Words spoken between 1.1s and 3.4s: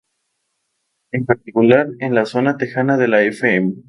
En particular, en la zona tejana de la